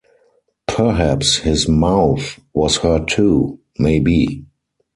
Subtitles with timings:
[0.67, 4.45] Perhaps his mouth was hurt too— maybe.